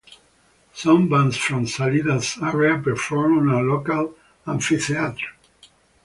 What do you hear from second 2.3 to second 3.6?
area perform on